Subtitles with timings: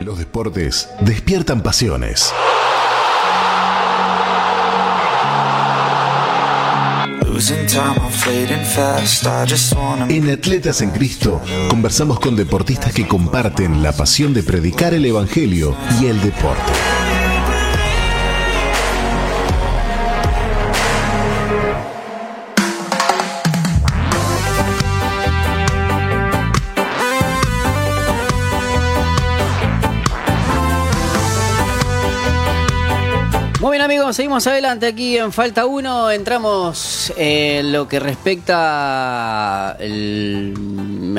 [0.00, 2.32] Los deportes despiertan pasiones.
[10.08, 15.76] En Atletas en Cristo conversamos con deportistas que comparten la pasión de predicar el Evangelio
[16.00, 16.99] y el deporte.
[34.12, 39.76] Seguimos adelante aquí en Falta 1, entramos en lo que respecta a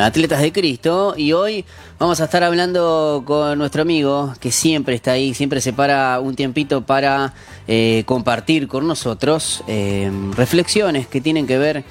[0.06, 1.14] Atletas de Cristo.
[1.16, 1.64] Y hoy
[2.00, 6.36] vamos a estar hablando con nuestro amigo que siempre está ahí, siempre se para un
[6.36, 7.34] tiempito para
[7.66, 11.86] eh, compartir con nosotros eh, reflexiones que tienen que ver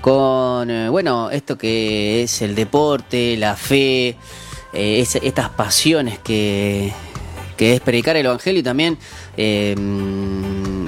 [0.00, 4.16] con, eh, bueno, esto que es el deporte, la fe,
[4.72, 6.92] estas pasiones que
[7.56, 8.98] que es predicar el evangelio y también
[9.36, 9.74] eh,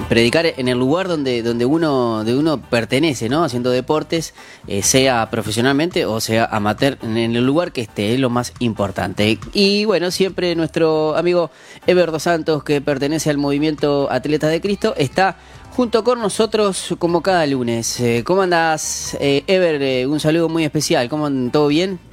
[0.09, 3.43] predicar en el lugar donde, donde uno, de uno pertenece, ¿no?
[3.43, 4.33] Haciendo deportes,
[4.67, 9.37] eh, sea profesionalmente o sea amateur, en el lugar que esté, es lo más importante.
[9.53, 11.51] Y bueno, siempre nuestro amigo
[11.85, 15.37] Ever Dos Santos, que pertenece al movimiento Atletas de Cristo, está
[15.75, 17.99] junto con nosotros como cada lunes.
[17.99, 20.07] Eh, ¿Cómo andás, Ever?
[20.07, 21.09] un saludo muy especial.
[21.09, 22.06] ¿Cómo todo bien?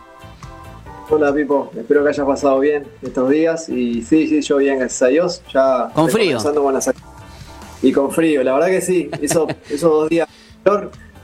[1.15, 5.03] Hola Pipo, espero que hayas pasado bien estos días y sí, sí, yo bien, gracias
[5.03, 5.43] a Dios.
[5.53, 6.39] Ya con frío.
[7.83, 10.29] y con frío, la verdad que sí, eso, esos dos días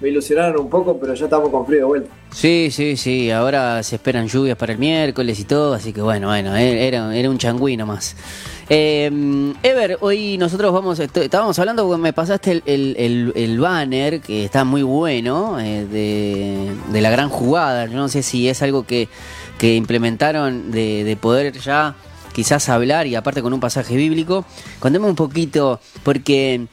[0.01, 2.11] me ilusionaron un poco, pero ya estamos con frío de vuelta.
[2.31, 6.29] Sí, sí, sí, ahora se esperan lluvias para el miércoles y todo, así que bueno,
[6.29, 8.15] bueno, eh, era, era un changüí nomás.
[8.69, 9.11] Eh,
[9.65, 15.59] Ever, hoy nosotros vamos, estábamos hablando, porque me pasaste el, banner, que está muy bueno,
[15.59, 19.09] eh, de, de la gran jugada, yo no sé si es algo que
[19.61, 21.95] que implementaron de, poder ya
[22.33, 24.47] quizás hablar y aparte con un pasaje bíblico.
[24.79, 26.67] Contame un poquito, porque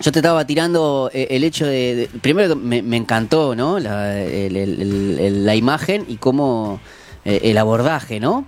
[0.00, 2.10] yo te estaba tirando eh, el hecho de.
[2.20, 3.78] primero me, encantó, ¿no?
[3.78, 6.78] La, la, imagen y cómo.
[7.24, 8.44] Eh, el abordaje, ¿no?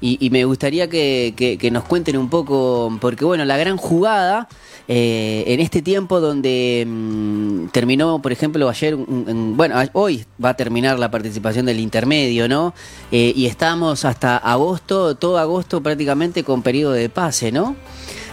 [0.00, 4.48] Y, me gustaría que, nos cuenten un poco, porque bueno, la gran jugada
[4.86, 10.98] eh, en este tiempo donde mm, terminó, por ejemplo, ayer, bueno, hoy va a terminar
[10.98, 12.74] la participación del intermedio, ¿no?
[13.10, 17.76] Eh, y estamos hasta agosto, todo agosto prácticamente con periodo de pase, ¿no?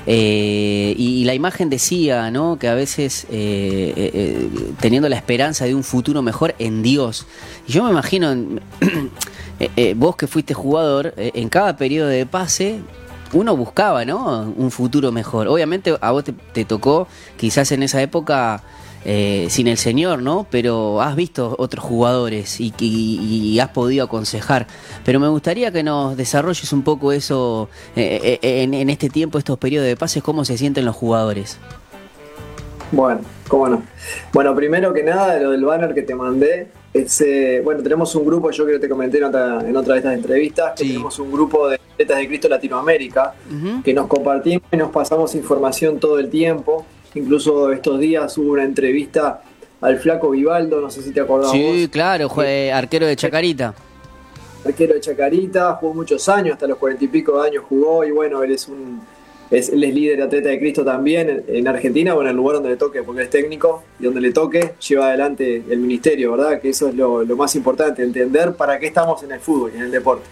[0.08, 2.60] Eh, y, la imagen decía, ¿no?
[2.60, 3.28] Que a veces
[4.82, 7.28] teniendo la esperanza de un futuro mejor en Dios.
[7.66, 8.36] Y yo me imagino,
[9.96, 12.82] vos que fuiste jugador, en cada periodo de pase
[13.34, 14.54] uno buscaba, ¿no?
[14.56, 15.48] Un futuro mejor.
[15.48, 17.08] Obviamente a vos te, tocó
[17.38, 18.64] quizás en esa época
[19.06, 20.46] eh, sin el Señor, ¿no?
[20.50, 24.68] Pero has visto otros jugadores y, has podido aconsejar.
[25.06, 29.58] Pero me gustaría que nos desarrolles un poco eso eh, eh, en, este tiempo, estos
[29.58, 31.58] periodos de pases, cómo se sienten los jugadores.
[32.92, 33.84] Bueno, cómo no.
[34.34, 36.70] Bueno, primero que nada, lo del banner que te mandé,
[37.64, 40.14] bueno, tenemos un grupo, yo creo que te comenté en otra, en otra de estas
[40.14, 43.34] entrevistas, que tenemos un grupo de atletas de Cristo Latinoamérica,
[43.84, 46.86] que nos compartimos y nos pasamos información todo el tiempo.
[47.16, 49.42] Incluso estos días hubo una entrevista
[49.82, 51.52] al flaco Vivaldo, no sé si te acordás.
[51.52, 53.74] Sí, claro, fue arquero de Chacarita.
[54.64, 58.12] Arquero de Chacarita, jugó muchos años, hasta los cuarenta y pico de años jugó, y
[58.12, 59.02] bueno, él es un
[59.52, 62.70] es, él es líder atleta de Cristo también en, Argentina o en el lugar donde
[62.70, 66.62] le toque, porque es técnico y donde le toque lleva adelante el ministerio, ¿verdad?
[66.62, 69.84] Que eso es lo, más importante, entender para qué estamos en el fútbol y en
[69.84, 70.26] el deporte.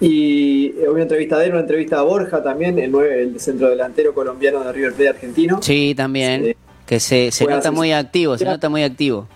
[0.00, 4.14] Y hubo una entrevista de él, una entrevista a Borja también, el, el centro delantero
[4.14, 5.60] colombiano de River Plate argentino.
[5.60, 6.54] Sí, también,
[6.86, 9.26] que se, se nota muy activo, se nota muy activo.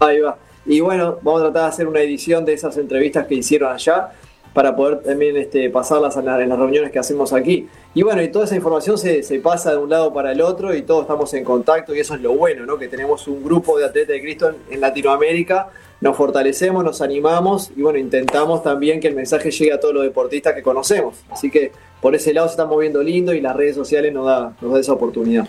[0.00, 0.36] Ahí va.
[0.66, 4.10] Y bueno, vamos a tratar de hacer una edición de esas entrevistas que hicieron allá
[4.52, 7.68] para poder también este, pasarlas en, las reuniones que hacemos aquí.
[7.94, 10.82] Y bueno, y toda esa información se, pasa de un lado para el otro y
[10.82, 12.78] todos estamos en contacto y eso es lo bueno, ¿no?
[12.78, 15.68] Que tenemos un grupo de atletas de Cristo en, Latinoamérica,
[16.00, 20.02] nos fortalecemos, nos animamos y bueno, intentamos también que el mensaje llegue a todos los
[20.02, 21.16] deportistas que conocemos.
[21.30, 24.52] Así que por ese lado se está moviendo lindo y las redes sociales nos da,
[24.60, 25.46] nos da esa oportunidad.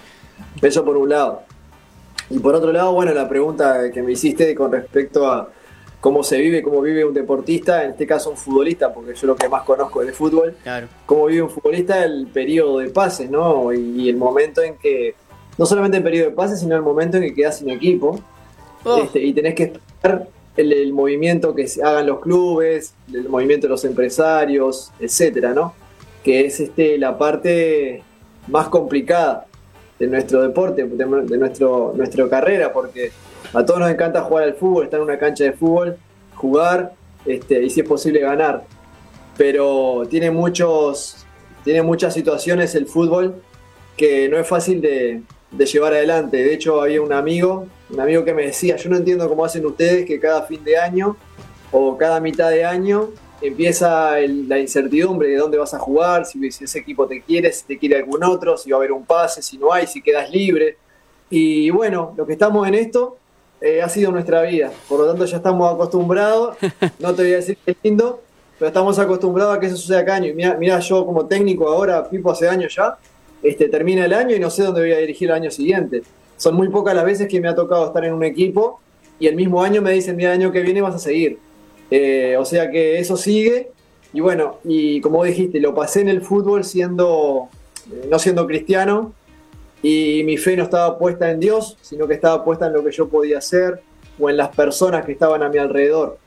[0.62, 1.42] Eso por un lado.
[2.30, 5.50] Y por otro lado, bueno, la pregunta que me hiciste con respecto a
[6.04, 9.38] cómo se vive, cómo vive un deportista, en este caso un futbolista, porque yo lo
[9.38, 10.90] que más conozco es de fútbol, claro.
[11.06, 13.72] cómo vive un futbolista el periodo de pases, ¿no?
[13.72, 15.16] Y, el momento en que,
[15.58, 18.20] no solamente el periodo de pases, sino el momento en que quedas sin equipo,
[18.84, 18.98] oh.
[18.98, 20.28] este, y tenés que esperar
[20.58, 25.74] el, movimiento que hagan los clubes, el movimiento de los empresarios, etcétera, ¿no?
[26.22, 28.04] Que es este, la parte
[28.50, 29.46] más complicada
[29.98, 33.14] de nuestro deporte, de, de nuestro, nuestra carrera, porque
[33.54, 35.98] a todos nos encanta jugar al fútbol, estar en una cancha de fútbol,
[36.36, 36.94] jugar
[37.26, 38.66] este, y si es posible ganar.
[39.38, 41.26] pero tiene, muchos,
[41.64, 43.42] tiene muchas situaciones el fútbol
[43.98, 45.22] que no es fácil de,
[45.52, 46.38] llevar adelante.
[46.38, 49.66] De hecho, había un amigo, un amigo que me decía, yo no entiendo cómo hacen
[49.66, 51.16] ustedes que cada fin de año
[51.72, 53.10] o cada mitad de año
[53.42, 57.78] empieza la incertidumbre de dónde vas a jugar, si, ese equipo te quiere, si te
[57.78, 60.78] quiere algún otro, si va a haber un pase, si no hay, si quedas libre.
[61.30, 63.18] Y bueno, lo que estamos en esto
[63.64, 66.58] eh, ha sido nuestra vida, por lo tanto ya estamos acostumbrados,
[67.00, 68.22] no te voy a decir que es lindo,
[68.60, 70.28] pero estamos acostumbrados a que eso suceda cada año.
[70.28, 72.98] Y mira, mira yo como técnico ahora, Pipo hace años ya,
[73.42, 76.04] este, termina el año y no sé dónde voy a dirigir el año siguiente.
[76.36, 78.82] Son muy pocas las veces que me ha tocado estar en un equipo
[79.18, 81.40] y el mismo año me dicen, mira, el año que viene vas a seguir.
[81.90, 83.72] Eh, o sea que eso sigue.
[84.12, 87.48] Y bueno, y como dijiste, lo pasé en el fútbol siendo,
[87.92, 89.14] eh, no siendo cristiano,
[89.84, 92.92] y mi fe no estaba puesta en Dios, sino que estaba puesta en lo que
[92.92, 93.84] yo podía hacer
[94.20, 96.18] o en las personas que estaban a mi alrededor.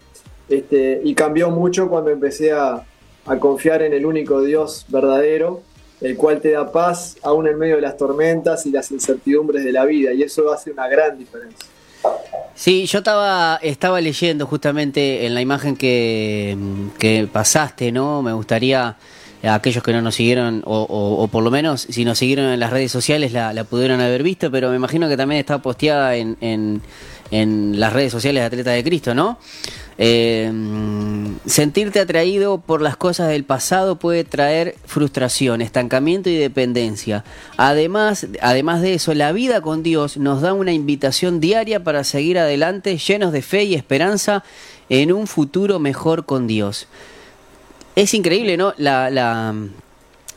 [0.49, 2.85] Este, y cambió mucho cuando empecé a,
[3.25, 5.63] a confiar en el único Dios verdadero
[6.01, 9.73] el cual te da paz aún en medio de las tormentas y las incertidumbres de
[9.73, 11.69] la vida, y eso hace una gran diferencia.
[12.55, 16.57] Sí, yo estaba, estaba leyendo justamente en la imagen que,
[16.99, 18.23] que pasaste, ¿no?
[18.23, 18.97] Me gustaría
[19.47, 22.71] a aquellos que no nos siguieron, o, por lo menos si nos siguieron en las
[22.71, 26.83] redes sociales la, pudieron haber visto, pero me imagino que también está posteada en, en,
[27.31, 29.39] en las redes sociales de Atleta de Cristo, ¿no?
[29.99, 30.53] Eh,
[31.47, 37.25] sentirte atraído por las cosas del pasado puede traer frustración, estancamiento y dependencia.
[37.57, 42.39] Además, además de eso, la vida con Dios nos da una invitación diaria para seguir
[42.39, 44.45] adelante llenos de fe y esperanza
[44.91, 46.89] en un futuro mejor con Dios.
[47.97, 48.75] Es increíble, ¿no?
[48.77, 49.55] La, la,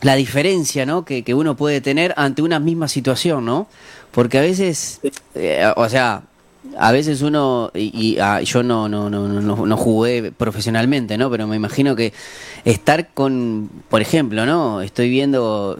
[0.00, 1.04] la diferencia ¿no?
[1.04, 3.68] Que, que, uno puede tener ante una misma situación, ¿no?
[4.12, 5.00] Porque a veces,
[5.34, 6.22] eh, o sea,
[6.78, 11.30] a veces uno, y, ah, yo no, no, no, no, no jugué profesionalmente, ¿no?
[11.30, 12.14] Pero me imagino que
[12.64, 14.80] estar con, por ejemplo, ¿no?
[14.80, 15.78] Estoy viendo,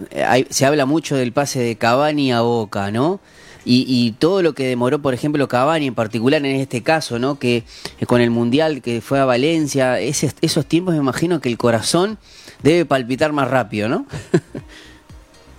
[0.50, 3.20] se habla mucho del pase de Cavani a Boca, ¿no?
[3.64, 7.38] Y, y, todo lo que demoró, por ejemplo, Cavani en particular en este caso, ¿no?
[7.38, 7.64] Que
[8.06, 12.18] con el Mundial que fue a Valencia, ese, esos tiempos me imagino que el corazón
[12.62, 14.06] debe palpitar más rápido, ¿no?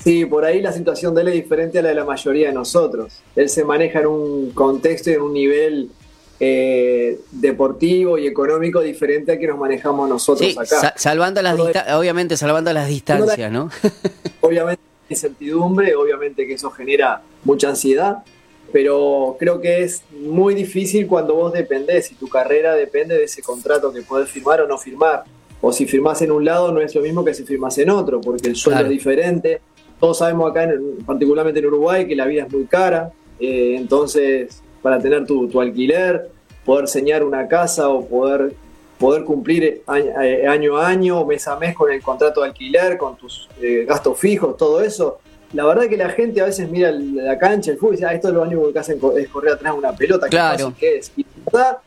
[0.03, 2.53] Sí, por ahí la situación de él es diferente a la de la mayoría de
[2.53, 3.21] nosotros.
[3.35, 5.91] Él se maneja en un contexto y en un nivel
[6.39, 10.95] eh, deportivo y económico diferente al que nos manejamos nosotros acá.
[10.97, 11.59] salvando las
[11.93, 13.69] obviamente salvando las distancias, ¿no?
[14.41, 14.81] obviamente
[15.11, 18.23] incertidumbre, obviamente que eso genera mucha ansiedad,
[18.71, 23.41] pero creo que es muy difícil cuando vos dependés y tu carrera depende de ese
[23.41, 25.23] contrato que podés firmar o no firmar.
[25.61, 28.19] O si firmás en un lado no es lo mismo que si firmás en otro,
[28.19, 29.61] porque el sueldo es diferente,
[29.99, 30.67] todos sabemos acá,
[31.05, 36.29] particularmente en Uruguay, que la vida es muy cara, eh, entonces para tener tu, alquiler,
[36.65, 38.53] poder señar una casa o poder,
[39.01, 43.17] poder cumplir eh, año, a año, mes a mes con el contrato de alquiler, con
[43.17, 45.17] tus eh, gastos fijos, todo eso.
[45.53, 48.13] La verdad que la gente a veces mira la cancha, el fútbol y dice, ah,
[48.13, 50.73] esto es lo único que hacen es correr atrás de una pelota, claro.
[50.79, 51.11] que es.
[51.17, 51.79] Y verdad,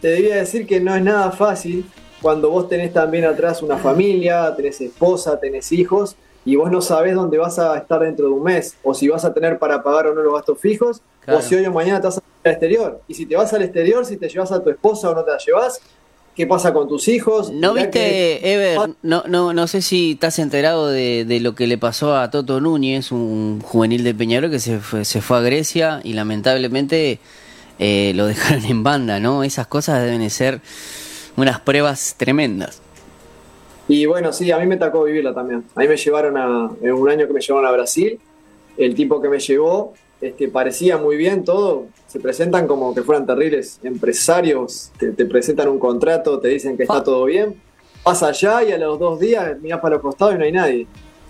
[0.00, 1.84] te debía decir que no es nada fácil
[2.22, 7.14] cuando vos tenés también atrás una familia, tenés esposa, tenés hijos, y vos no sabés
[7.14, 10.06] dónde vas a estar dentro de un mes, o si vas a tener para pagar
[10.06, 13.00] o no los gastos fijos, o si hoy o mañana te vas al exterior.
[13.06, 15.30] Y si te vas al exterior, si te llevas a tu esposa o no te
[15.30, 15.80] la llevas,
[16.36, 17.50] ¿qué pasa con tus hijos?
[17.52, 18.90] ¿No viste, Ever, ah.
[19.02, 23.12] no, no, no sé si estás enterado de, lo que le pasó a Toto Núñez,
[23.12, 27.18] un juvenil de Peñarol que se fue, se fue a Grecia y lamentablemente
[27.78, 29.44] eh, lo dejaron en banda, ¿no?
[29.44, 30.60] Esas cosas deben ser
[31.36, 32.80] unas pruebas tremendas.
[33.88, 35.64] Y bueno, sí, a mí me tocó vivirla también.
[35.74, 38.18] A mí me llevaron a, en un año que me llevaron a Brasil,
[38.76, 43.24] el tipo que me llevó este, parecía muy bien todo, se presentan como que fueran
[43.24, 47.02] terribles empresarios, te, te presentan un contrato, te dicen que está ah.
[47.02, 47.58] todo bien,
[48.02, 50.86] pasa allá y a los dos días mirás para los costados y no hay nadie.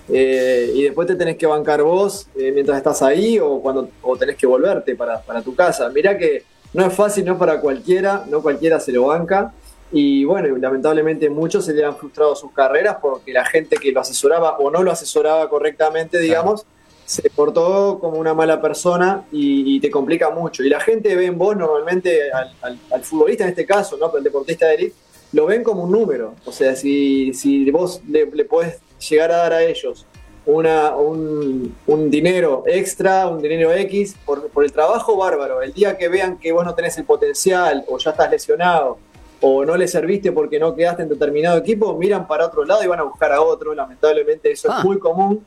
[0.08, 4.16] Eh, y después te tenés que bancar vos eh, mientras estás ahí o cuando o
[4.16, 5.88] tenés que volverte para, para tu casa.
[5.90, 9.54] Mirá que no es fácil, no es para cualquiera, no cualquiera se lo banca.
[9.92, 14.00] Y bueno, lamentablemente muchos se le han frustrado sus carreras porque la gente que lo
[14.00, 16.66] asesoraba o no lo asesoraba correctamente, digamos,
[17.12, 20.62] se portó como una mala persona y, te complica mucho.
[20.62, 24.06] Y la gente ve en vos normalmente al, futbolista en este caso, ¿no?
[24.06, 24.96] Pero el deportista de élite,
[25.32, 26.34] lo ven como un número.
[26.46, 28.78] O sea, si, si vos le, le podés
[29.10, 30.06] llegar a dar a ellos
[30.46, 35.60] una, un, un, dinero extra, un dinero X, por, por el trabajo bárbaro.
[35.60, 38.96] El día que vean que vos no tenés el potencial o ya estás lesionado
[39.42, 42.86] o no le serviste porque no quedaste en determinado equipo, miran para otro lado y
[42.86, 43.74] van a buscar a otro.
[43.74, 44.82] Lamentablemente eso es ah.
[44.82, 45.44] muy común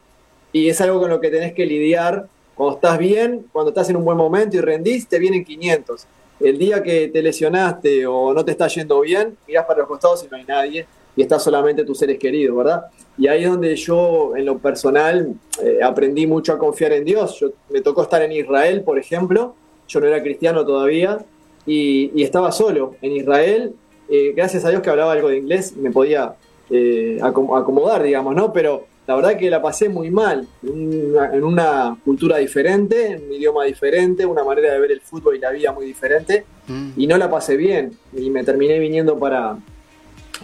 [0.56, 3.98] y es algo con lo que tenés que lidiar cuando estás bien, cuando estás en
[3.98, 6.08] un buen momento y rendís, te vienen 500.
[6.40, 10.24] El día que te lesionaste o no te está yendo bien, mirás para los costados
[10.24, 10.86] y no hay nadie.
[11.18, 12.86] y está solamente tus seres queridos, ¿verdad?
[13.18, 17.38] Y ahí es donde yo, en lo personal, eh, aprendí mucho a confiar en Dios.
[17.38, 19.56] Yo, me tocó estar en Israel, por ejemplo,
[19.90, 21.18] yo no era cristiano todavía,
[21.66, 23.74] y, estaba solo en Israel.
[24.08, 26.36] Eh, gracias a Dios que hablaba algo de inglés, me podía
[26.70, 28.54] eh, acomodar, digamos, ¿no?
[28.54, 33.64] Pero la verdad que la pasé muy mal, en una, cultura diferente, en un idioma
[33.66, 36.92] diferente, una manera de ver el fútbol y la vida muy diferente, mm.
[36.98, 39.58] y no la pasé bien, y me terminé viniendo para,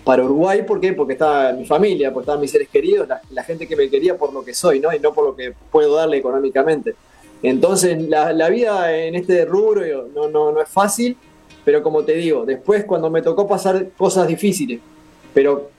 [0.03, 0.93] para Uruguay, ¿por qué?
[0.93, 4.31] Porque estaba mi familia, porque estaban mis seres queridos, la, gente que me quería por
[4.31, 4.93] lo que soy, ¿no?
[4.93, 6.95] Y no por lo que puedo darle económicamente.
[7.41, 9.81] Entonces, la, vida en este rubro
[10.13, 11.17] no, no, no es fácil,
[11.65, 14.79] pero como te digo, después cuando me tocó pasar cosas difíciles,
[15.33, 15.69] pero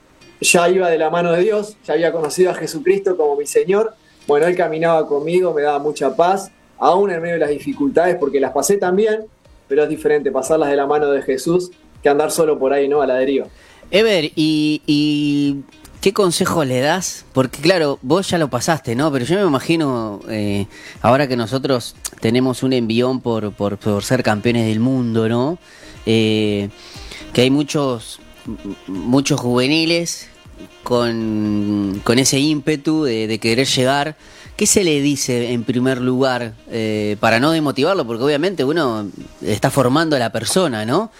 [0.43, 3.95] ya iba de la mano de Dios, ya había conocido a Jesucristo como mi Señor,
[4.27, 8.39] bueno, Él caminaba conmigo, me daba mucha paz, aún en medio de las dificultades, porque
[8.39, 9.25] las pasé también,
[9.67, 11.71] pero es diferente pasarlas de la mano de Jesús
[12.01, 13.01] que andar solo por ahí, ¿no?
[13.01, 13.47] A la deriva.
[13.91, 15.61] Ever, ¿y,
[16.01, 17.25] qué consejo le das?
[17.33, 19.11] Porque claro, vos ya lo pasaste, ¿no?
[19.11, 20.67] Pero yo me imagino, eh,
[21.01, 25.57] ahora que nosotros tenemos un envión por, por, ser campeones del mundo, ¿no?
[26.05, 26.69] Eh,
[27.33, 28.19] que hay muchos,
[28.87, 30.29] muchos juveniles
[30.83, 34.15] con, ese ímpetu de, querer llegar.
[34.55, 38.05] ¿Qué se le dice en primer lugar eh, para no demotivarlo?
[38.05, 39.07] Porque obviamente uno
[39.41, 41.11] está formando a la persona, ¿no?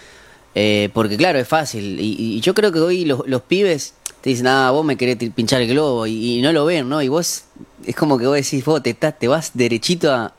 [0.54, 1.98] Eh, porque claro, es fácil.
[2.00, 5.68] Y, yo creo que hoy los, pibes te dicen, ah, vos me querés pinchar el
[5.68, 7.02] globo y, no lo ven, ¿no?
[7.02, 7.44] Y vos,
[7.84, 10.32] es como que vos decís, vos te, te vas derechito a,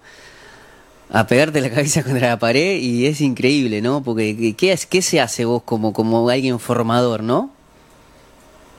[1.10, 4.04] a pegarte la cabeza contra la pared y es increíble, ¿no?
[4.04, 7.55] Porque ¿qué, qué se hace vos como, como alguien formador, ¿no?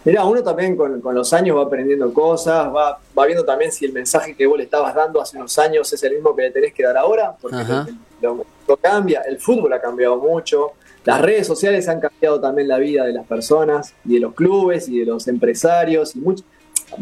[0.06, 3.92] Mira, uno también con, los años va aprendiendo cosas, va, va viendo también si el
[3.92, 6.72] mensaje que vos le estabas dando hace unos años es el mismo que le tenés
[6.72, 7.56] que dar ahora, porque
[8.22, 8.46] lo,
[8.80, 13.14] cambia, el fútbol ha cambiado mucho, las redes sociales han cambiado también la vida de
[13.14, 16.44] las personas y de los clubes y de los empresarios y mucho,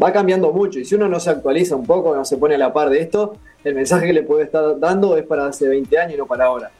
[0.01, 2.57] va cambiando mucho y si uno no se actualiza un poco, no se pone a
[2.57, 5.95] la par de esto, el mensaje que le puede estar dando es para hace 20
[5.99, 6.71] años y no para ahora.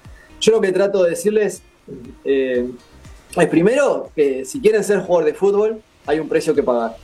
[0.41, 1.61] Yo lo que trato de decirles
[2.23, 2.67] eh,
[3.37, 6.95] es primero que si quieren ser jugador de fútbol, hay un precio que pagar.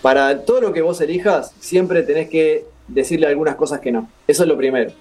[0.00, 4.10] Para todo lo que vos elijas, siempre tenés que decirle algunas cosas que no.
[4.26, 4.92] Eso es lo primero.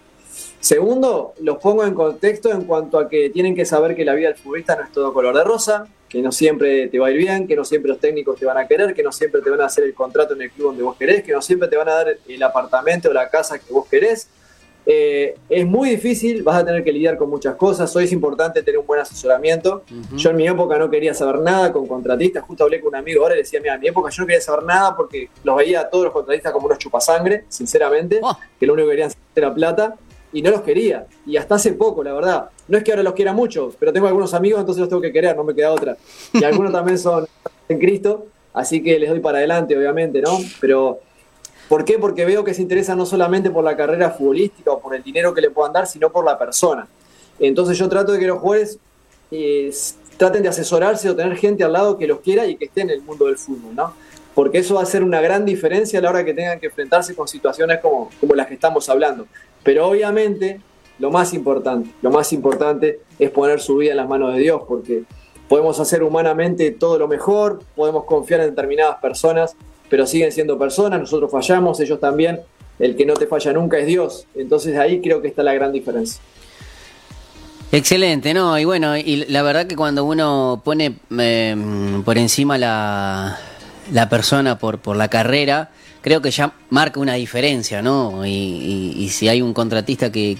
[0.60, 4.27] Segundo, los pongo en contexto en cuanto a que tienen que saber que la vida
[4.27, 7.18] del futbolista no es todo color de rosa, que no siempre te va a ir
[7.18, 9.62] bien, que no siempre los técnicos te van a querer, que no siempre te van
[9.62, 11.89] a hacer el contrato en el club donde vos querés, que no siempre te van
[11.89, 14.27] a dar el apartamento o la casa que vos querés,
[14.86, 17.96] eh, es muy difícil, vas a tener que lidiar con muchas cosas.
[17.96, 19.84] Hoy es importante tener un buen asesoramiento.
[20.16, 22.44] Yo en mi época no quería saber nada con contratistas.
[22.44, 24.42] Justo hablé con un amigo ahora y decía: Mira, en mi época yo no quería
[24.42, 28.38] saber nada porque los veía a todos los contratistas como unos chupasangre, sinceramente, oh.
[28.60, 29.96] que lo único que querían era plata
[30.34, 31.06] y no los quería.
[31.26, 32.50] Y hasta hace poco, la verdad.
[32.68, 35.12] No es que ahora los quiera mucho, pero tengo algunos amigos, entonces los tengo que
[35.12, 35.98] querer, no me queda otra.
[36.34, 37.28] Y algunos también son
[37.68, 40.38] en Cristo, así que les doy para adelante, obviamente, ¿no?
[40.60, 41.02] Pero
[41.72, 41.98] ¿Por qué?
[41.98, 45.34] Porque veo que se interesa no solamente por la carrera futbolística o por el dinero
[45.34, 46.86] que le puedan dar, sino por la persona.
[47.40, 48.78] Entonces yo trato de que los jueces
[49.32, 49.72] eh,
[50.18, 52.90] traten de asesorarse o tener gente al lado que los quiera y que esté en
[52.90, 53.94] el mundo del fútbol, ¿no?
[54.36, 57.16] Porque eso va a hacer una gran diferencia a la hora que tengan que enfrentarse
[57.16, 59.28] con situaciones como, como las que estamos hablando.
[59.63, 60.60] Pero obviamente
[61.00, 64.62] lo más importante, lo más importante es poner su vida en las manos de Dios,
[64.68, 65.04] porque
[65.48, 69.56] podemos hacer humanamente todo lo mejor, podemos confiar en determinadas personas,
[69.92, 72.40] pero siguen siendo personas, nosotros fallamos, ellos también,
[72.80, 75.74] el que no te falla nunca es Dios, entonces ahí creo que está la gran
[75.74, 76.22] diferencia.
[77.74, 78.58] Excelente, ¿no?
[78.58, 83.38] Y bueno, y la verdad que cuando uno pone em, por encima la,
[83.92, 85.72] la persona por, por la carrera,
[86.02, 88.26] creo que ya marca una diferencia, ¿no?
[88.26, 90.38] Y, si hay un contratista que,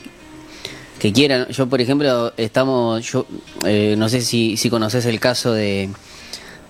[0.98, 3.25] que quiera, yo por ejemplo, estamos, yo
[3.65, 5.89] eh, no sé si, si conoces el caso de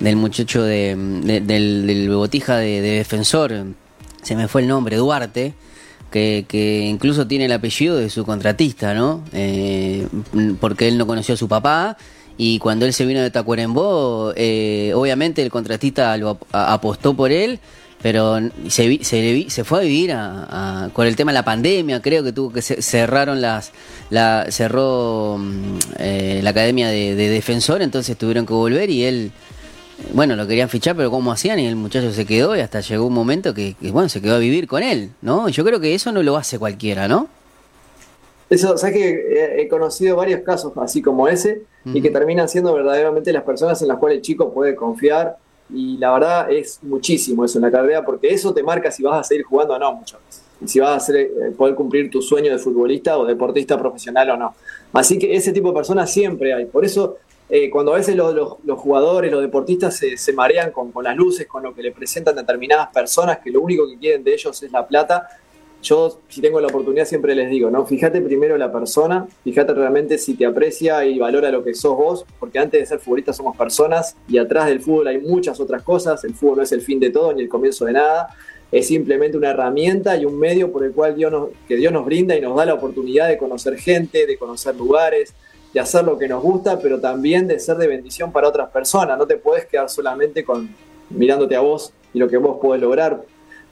[0.01, 0.95] del muchacho de,
[1.43, 3.67] del, botija de, defensor,
[4.21, 5.53] se me fue el nombre, Duarte,
[6.09, 9.23] que, incluso tiene el apellido de su contratista, ¿no?
[9.31, 10.07] Eh,
[10.59, 11.97] porque él no conoció a su papá
[12.37, 17.59] y cuando él se vino de Tacuarembó, eh, obviamente el contratista lo apostó por él,
[18.01, 22.23] pero se, se, se fue a vivir a, con el tema de la pandemia, creo
[22.23, 23.71] que tuvo que cerraron las,
[24.09, 29.31] la, cerró mm, eh, la academia de, de defensor, entonces tuvieron que volver y él
[30.13, 31.59] bueno, lo querían fichar, pero ¿cómo hacían?
[31.59, 34.39] Y el muchacho se quedó y hasta llegó un momento que, bueno, se quedó a
[34.39, 35.49] vivir con él, ¿no?
[35.49, 37.27] Yo creo que eso no lo hace cualquiera, ¿no?
[38.49, 43.31] Eso, sabes que he conocido varios casos así como ese y que terminan siendo verdaderamente
[43.31, 45.37] las personas en las cuales el chico puede confiar
[45.73, 49.21] y la verdad es muchísimo eso en la carrera porque eso te marca si vas
[49.21, 50.43] a seguir jugando o no muchas veces.
[50.59, 54.37] Y si vas a eh, poder cumplir tu sueño de futbolista o deportista profesional o
[54.37, 54.55] no.
[54.93, 56.65] Así que ese tipo de personas siempre hay.
[56.65, 57.17] Por eso
[57.53, 61.75] eh, cuando a veces los, jugadores, los deportistas se, marean con, las luces, con lo
[61.75, 65.27] que le presentan determinadas personas, que lo único que quieren de ellos es la plata,
[65.83, 67.85] yo si tengo la oportunidad siempre les digo, ¿no?
[67.85, 72.25] Fíjate primero la persona, fíjate realmente si te aprecia y valora lo que sos vos,
[72.39, 76.23] porque antes de ser futbolistas somos personas y atrás del fútbol hay muchas otras cosas,
[76.23, 78.33] el fútbol no es el fin de todo ni el comienzo de nada,
[78.71, 82.05] es simplemente una herramienta y un medio por el cual Dios nos, que Dios nos
[82.05, 85.33] brinda y nos da la oportunidad de conocer gente, de conocer lugares,
[85.73, 89.17] de hacer lo que nos gusta, pero también de ser de bendición para otras personas.
[89.17, 90.69] No te puedes quedar solamente con
[91.09, 93.21] mirándote a vos y lo que vos podés lograr,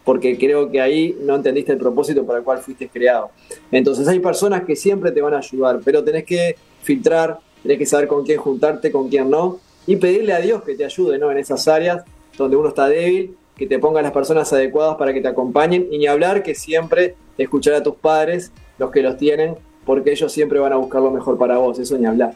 [0.03, 3.31] porque creo que ahí no entendiste el propósito para el cual fuiste creado.
[3.71, 7.85] Entonces hay personas que siempre te van a ayudar, pero tenés que filtrar, tenés que
[7.85, 11.31] saber con quién juntarte, con quién no, y pedirle a Dios que te ayude ¿no?
[11.31, 12.03] en esas áreas
[12.37, 15.97] donde uno está débil, que te ponga las personas adecuadas para que te acompañen, y
[15.97, 19.57] ni hablar que siempre escuchar a tus padres, los que los tienen,
[19.89, 22.35] porque ellos siempre van a buscar lo mejor para vos, eso ni hablar.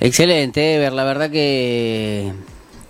[0.00, 2.32] Excelente, Ever, la verdad que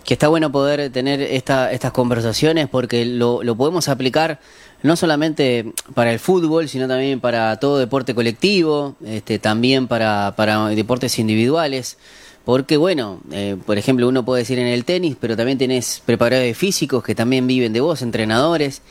[0.04, 4.38] que está bueno poder tener esta, estas conversaciones porque lo, lo, podemos aplicar
[4.84, 10.68] no solamente para el fútbol, sino también para todo deporte colectivo, este, también para, para
[10.68, 11.98] deportes individuales.
[12.44, 16.56] Porque bueno, eh, por ejemplo, uno puede decir en el tenis, pero también tenés preparadores
[16.56, 18.82] físicos que también viven de vos, entrenadores.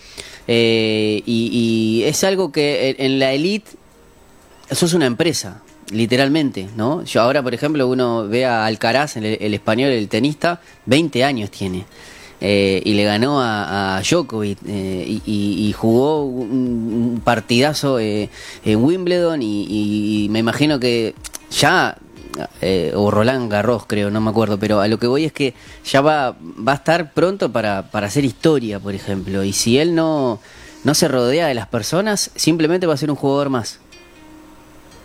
[0.46, 3.72] Eh, y, y, es algo que en la elite
[4.72, 5.62] sos una empresa
[5.92, 7.04] literalmente, ¿no?
[7.04, 11.86] Yo ahora, por ejemplo, uno ve a Alcaraz, el, español, el tenista, 20 años tiene.
[12.42, 18.30] Eh, y le ganó a, a Djokovic eh, y, jugó un partidazo eh,
[18.64, 21.16] en Wimbledon y, me imagino que
[21.52, 21.98] ya
[22.96, 26.00] o Roland Garros creo, no me acuerdo, pero a lo que voy es que ya
[26.00, 30.40] va, va a estar pronto para, para hacer historia, por ejemplo, y si él no,
[30.86, 33.80] no se rodea de las personas, simplemente va a ser un jugador más.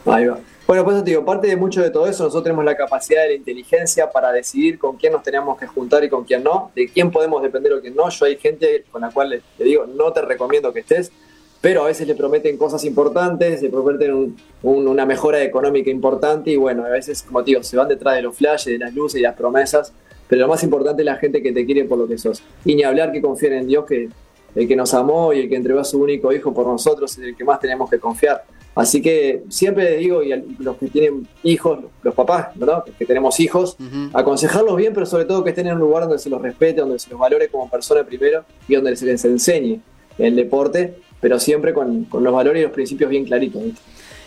[0.06, 0.38] Ahí va.
[0.66, 3.28] Bueno, pues te digo, parte de mucho de todo eso, nosotros tenemos la capacidad de
[3.28, 6.88] la inteligencia para decidir con quién nos tenemos que juntar y con quién no, de
[6.88, 8.08] quién podemos depender o quién no.
[8.08, 11.12] Yo hay gente con la cual le, digo, no te recomiendo que estés,
[11.61, 16.85] pero a veces le prometen cosas importantes, le prometen una mejora económica importante y bueno,
[16.87, 19.22] a veces, como te digo, se van detrás de los flashes, de las luces y
[19.22, 19.92] las promesas,
[20.28, 22.42] pero lo más importante es la gente que te quiere por lo que sos.
[22.64, 24.09] Y ni hablar que confíen en Dios, que
[24.55, 27.24] el que nos amó y el que entregó a su único hijo por nosotros es
[27.24, 28.44] el que más tenemos que confiar.
[28.74, 32.82] Así que siempre les digo, y a los que tienen hijos, los papás, ¿verdad?
[32.98, 33.76] que tenemos hijos,
[34.12, 36.98] aconsejarlos bien, pero sobre todo que estén en un lugar donde se los respete, donde
[36.98, 39.80] se los valore como persona primero y donde se les enseñe
[40.18, 43.62] el deporte, pero siempre con, los valores y los principios bien claritos.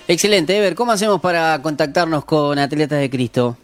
[0.08, 0.76] Excelente, Ever.
[0.76, 3.58] ¿Cómo hacemos para contactarnos con Atletas de Cristo?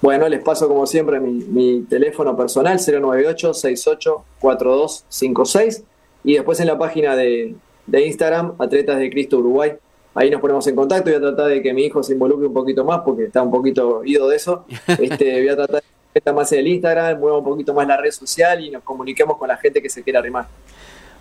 [0.00, 5.84] Bueno, les paso como siempre mi, mi teléfono personal 098 68 4256
[6.24, 7.54] y después en la página de,
[7.86, 9.72] de Instagram, Atletas de Cristo Uruguay.
[10.14, 11.10] Ahí nos ponemos en contacto.
[11.10, 13.50] Voy a tratar de que mi hijo se involucre un poquito más porque está un
[13.50, 14.64] poquito ido de eso.
[14.86, 17.96] Este, voy a tratar de estar más en el Instagram, mueva un poquito más la
[17.96, 20.46] red social y nos comuniquemos con la gente que se quiera arrimar.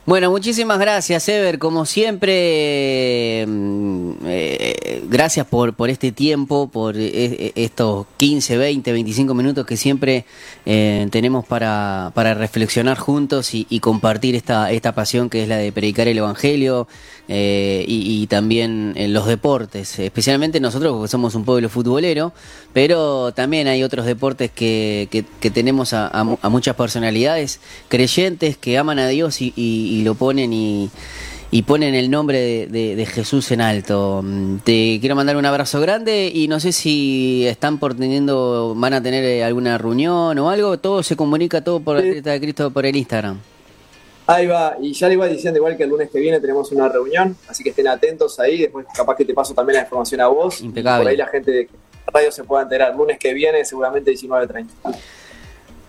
[0.03, 1.59] Bueno, muchísimas gracias, Ever.
[1.59, 8.93] Como siempre, mm, eh, gracias por, por este tiempo, por eh, eh, estos 15, 20,
[8.93, 10.25] 25 minutos que siempre
[10.65, 16.07] tenemos para, para reflexionar juntos y, compartir esta, esta pasión que es la de predicar
[16.07, 16.87] el Evangelio
[17.33, 19.99] y, también en los deportes.
[19.99, 22.33] Especialmente nosotros, porque somos un pueblo futbolero,
[22.73, 28.99] pero también hay otros deportes que, que, tenemos a, a, muchas personalidades creyentes que aman
[28.99, 29.53] a Dios y
[30.01, 30.89] y lo ponen y,
[31.65, 34.23] ponen el nombre de, Jesús en alto.
[34.63, 39.03] Te quiero mandar un abrazo grande y no sé si están por teniendo, van a
[39.03, 42.85] tener eh, alguna reunión o algo, todo se comunica todo por la de Cristo por
[42.85, 43.39] el Instagram.
[44.31, 46.87] Ahí va, y ya le iba diciendo igual que el lunes que viene tenemos una
[46.87, 50.27] reunión, así que estén atentos ahí, después capaz que te paso también la información a
[50.27, 50.61] vos.
[50.61, 51.03] Impecable.
[51.03, 51.69] Por ahí la gente de
[52.07, 52.95] radio se pueda enterar.
[52.95, 54.67] Lunes que viene, seguramente 19.30.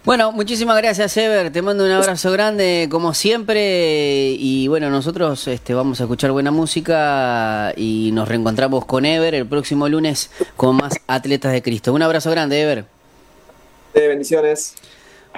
[0.05, 1.53] Bueno, muchísimas gracias, Ever.
[1.53, 4.31] Te mando un abrazo grande, como siempre.
[4.37, 9.47] Y bueno, nosotros este, vamos a escuchar buena música y nos reencontramos con Ever el
[9.47, 11.93] próximo lunes con más Atletas de Cristo.
[11.93, 12.85] Un abrazo grande, Ever.
[13.95, 14.75] De bendiciones.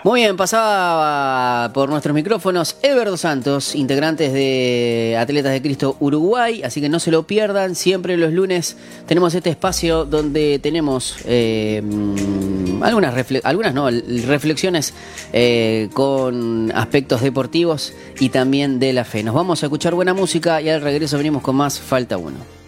[0.03, 6.63] Muy bien, pasaba por nuestros micrófonos Ever Dos Santos, integrantes de Atletas de Cristo Uruguay,
[6.63, 8.77] así que no se lo pierdan, siempre los lunes
[9.07, 11.83] tenemos este espacio donde tenemos eh,
[12.83, 13.75] algunas, algunas
[14.27, 14.93] reflexiones
[15.33, 19.23] eh, con aspectos deportivos y también de la fe.
[19.23, 22.64] Nos vamos a escuchar buena música y al regreso venimos con más Falta Uno.